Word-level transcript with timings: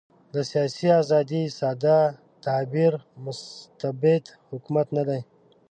د 0.33 0.35
سیاسي 0.51 0.87
آزادۍ 1.01 1.43
ساده 1.59 1.97
تعبیر 2.45 2.93
مستبد 3.23 4.23
حکومت 4.49 4.87
نه 4.97 5.03
دی. 5.07 5.21